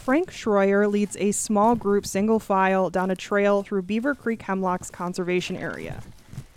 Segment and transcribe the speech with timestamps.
[0.00, 4.90] Frank Schroyer leads a small group single file down a trail through Beaver Creek Hemlock's
[4.90, 6.02] conservation area.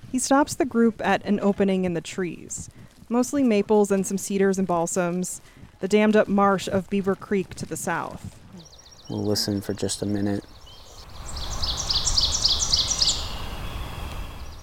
[0.09, 2.70] He stops the group at an opening in the trees,
[3.10, 5.42] mostly maples and some cedars and balsams,
[5.82, 8.39] the dammed up marsh of Beaver Creek to the south.
[9.09, 10.46] We'll listen for just a minute.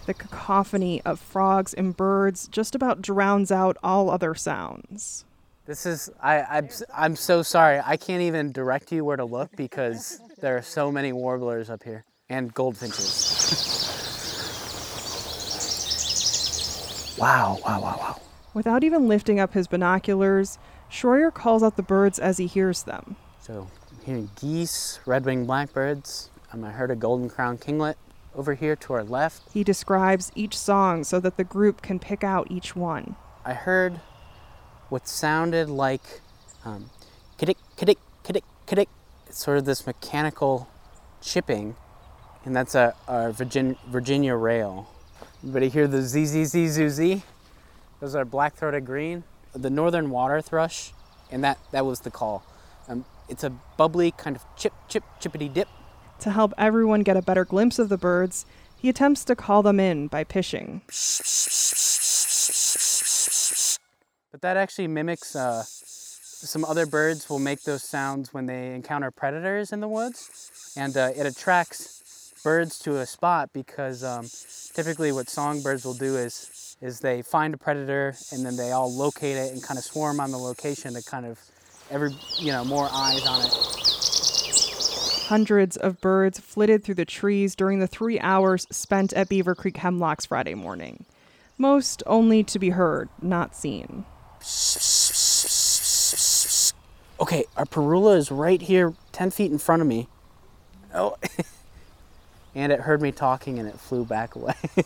[0.06, 5.26] The cacophony of frogs and birds just about drowns out all other sounds.
[5.70, 7.80] This is, I, I'm, I'm so sorry.
[7.86, 11.84] I can't even direct you where to look because there are so many warblers up
[11.84, 13.06] here and goldfinches.
[17.16, 18.20] wow, wow, wow, wow.
[18.52, 20.58] Without even lifting up his binoculars,
[20.90, 23.14] Schroyer calls out the birds as he hears them.
[23.38, 26.30] So I'm hearing geese, red-winged blackbirds.
[26.52, 27.94] Um, I heard a golden crown kinglet
[28.34, 29.44] over here to our left.
[29.52, 33.14] He describes each song so that the group can pick out each one.
[33.44, 34.00] I heard
[34.90, 36.20] what sounded like
[36.64, 36.90] um,
[37.38, 38.88] kiddick, kiddick, kiddick, kiddick.
[39.30, 40.68] Sort of this mechanical
[41.22, 41.76] chipping,
[42.44, 44.90] and that's a, a Virgin, Virginia rail.
[45.38, 47.22] Everybody hear the ZZZ
[48.00, 49.22] Those are black-throated green.
[49.52, 50.92] The northern water thrush,
[51.30, 52.42] and that, that was the call.
[52.88, 55.68] Um, it's a bubbly kind of chip, chip, chippity dip.
[56.20, 58.44] To help everyone get a better glimpse of the birds,
[58.76, 60.82] he attempts to call them in by pishing.
[64.40, 69.10] But that actually mimics uh, some other birds will make those sounds when they encounter
[69.10, 74.26] predators in the woods, and uh, it attracts birds to a spot because um,
[74.72, 78.90] typically what songbirds will do is is they find a predator and then they all
[78.90, 81.38] locate it and kind of swarm on the location to kind of
[81.90, 83.52] every you know more eyes on it.
[85.28, 89.76] Hundreds of birds flitted through the trees during the three hours spent at Beaver Creek
[89.76, 91.04] Hemlocks Friday morning.
[91.58, 94.06] Most only to be heard, not seen.
[97.20, 100.08] Okay, our parula is right here, 10 feet in front of me.
[100.94, 101.16] Oh,
[102.54, 104.54] and it heard me talking and it flew back away.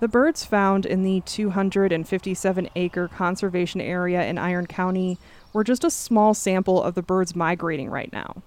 [0.00, 5.18] The birds found in the 257 acre conservation area in Iron County
[5.52, 8.42] were just a small sample of the birds migrating right now.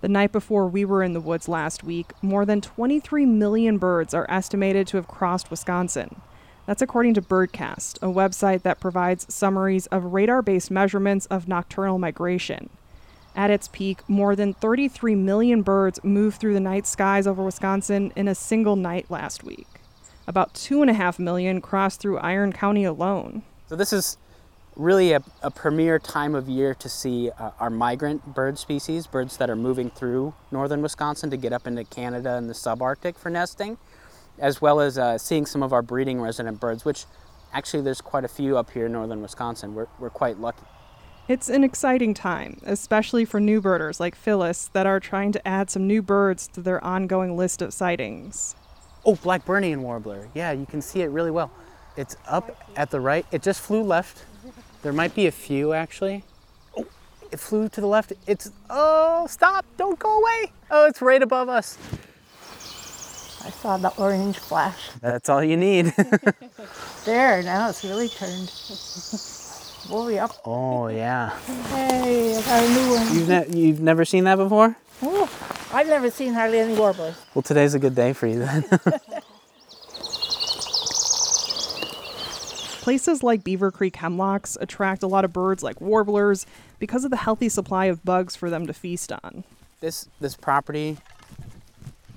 [0.00, 4.14] The night before we were in the woods last week, more than 23 million birds
[4.14, 6.22] are estimated to have crossed Wisconsin.
[6.66, 11.98] That's according to Birdcast, a website that provides summaries of radar based measurements of nocturnal
[11.98, 12.70] migration.
[13.36, 18.12] At its peak, more than 33 million birds moved through the night skies over Wisconsin
[18.16, 19.68] in a single night last week.
[20.26, 23.42] About 2.5 million crossed through Iron County alone.
[23.68, 24.18] So this is
[24.74, 29.36] really a, a premier time of year to see uh, our migrant bird species, birds
[29.36, 33.30] that are moving through northern Wisconsin to get up into Canada and the subarctic for
[33.30, 33.78] nesting,
[34.38, 37.04] as well as uh, seeing some of our breeding resident birds, which
[37.52, 39.74] actually there's quite a few up here in northern Wisconsin.
[39.74, 40.62] We're, we're quite lucky.
[41.28, 45.70] It's an exciting time, especially for new birders like Phyllis that are trying to add
[45.70, 48.54] some new birds to their ongoing list of sightings.
[49.04, 50.28] Oh, Blackburnian warbler.
[50.34, 51.50] Yeah, you can see it really well.
[51.96, 53.26] It's up at the right.
[53.32, 54.24] It just flew left.
[54.82, 56.22] There might be a few actually.
[56.76, 56.86] Oh,
[57.32, 58.12] it flew to the left.
[58.28, 60.52] It's, oh, stop, don't go away.
[60.70, 61.76] Oh, it's right above us.
[63.46, 64.90] I saw the orange flash.
[65.00, 65.94] That's all you need.
[67.04, 68.50] There, now it's really turned.
[69.88, 70.32] Worry up.
[70.44, 71.30] oh, yeah.
[71.68, 73.14] Hey, I got a new one.
[73.14, 74.74] You've, ne- you've never seen that before?
[75.02, 75.30] Oh,
[75.72, 77.14] I've never seen hardly any warblers.
[77.32, 78.64] Well, today's a good day for you then.
[82.82, 86.44] Places like Beaver Creek hemlocks attract a lot of birds like warblers
[86.80, 89.44] because of the healthy supply of bugs for them to feast on.
[89.80, 90.96] this this property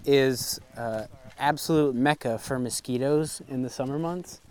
[0.05, 1.05] is uh,
[1.39, 4.41] absolute mecca for mosquitoes in the summer months.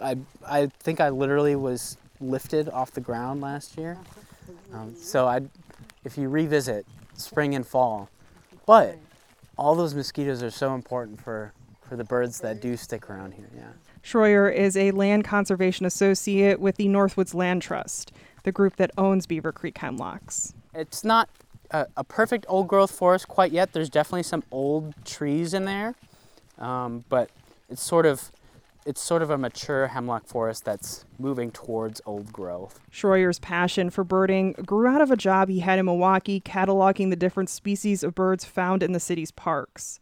[0.00, 3.98] I I think I literally was lifted off the ground last year.
[4.72, 5.42] Um, so I,
[6.04, 8.08] if you revisit spring and fall,
[8.66, 8.98] but
[9.56, 11.52] all those mosquitoes are so important for
[11.88, 13.48] for the birds that do stick around here.
[13.54, 13.68] Yeah.
[14.02, 18.12] Schroyer is a land conservation associate with the Northwoods Land Trust,
[18.42, 20.54] the group that owns Beaver Creek hemlocks.
[20.74, 21.28] It's not
[21.70, 23.72] a, a perfect old growth forest quite yet.
[23.72, 25.94] There's definitely some old trees in there,
[26.58, 27.30] um, but
[27.68, 28.30] it's sort of
[28.86, 32.80] it's sort of a mature hemlock forest that's moving towards old growth.
[32.90, 37.16] Schroyer's passion for birding grew out of a job he had in Milwaukee cataloging the
[37.16, 40.00] different species of birds found in the city's parks.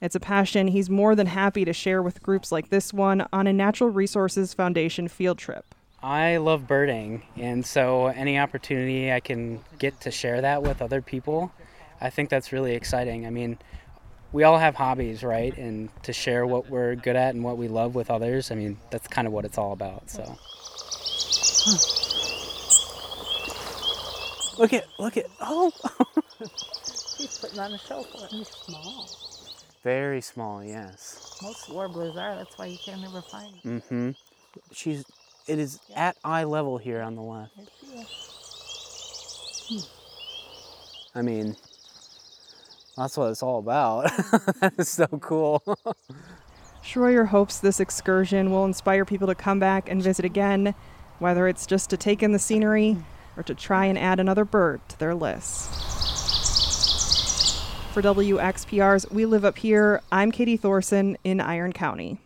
[0.00, 3.46] It's a passion he's more than happy to share with groups like this one on
[3.46, 5.74] a Natural Resources Foundation field trip.
[6.02, 11.00] I love birding, and so any opportunity I can get to share that with other
[11.00, 11.50] people,
[11.98, 13.26] I think that's really exciting.
[13.26, 13.56] I mean,
[14.34, 15.56] we all have hobbies, right?
[15.56, 18.78] And to share what we're good at and what we love with others, I mean,
[18.90, 20.10] that's kind of what it's all about.
[20.10, 20.22] So.
[24.58, 25.70] Look at, look at, oh,
[27.16, 29.08] He's putting on a show for He's small.
[29.84, 31.38] very small, yes.
[31.40, 32.34] Most warblers are.
[32.34, 33.80] That's why you can't never find them.
[33.80, 34.10] Mm-hmm.
[34.72, 35.04] She's,
[35.46, 37.52] it is at eye level here on the left.
[37.94, 38.04] There.
[41.14, 41.54] I mean,
[42.96, 44.10] that's what it's all about.
[44.78, 45.62] is so cool.
[46.82, 50.74] Schroyer hopes this excursion will inspire people to come back and visit again,
[51.18, 52.96] whether it's just to take in the scenery
[53.36, 55.70] or to try and add another bird to their list.
[57.92, 62.18] For WXPR's We Live Up Here, I'm Katie Thoresen in Iron County.